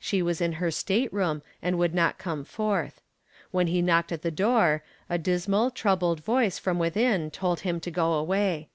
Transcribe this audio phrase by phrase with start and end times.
[0.00, 3.00] She was in her stateroom and would not come forth.
[3.52, 7.90] When he knocked at the door a dismal, troubled voice from within told him to
[7.92, 8.68] go away.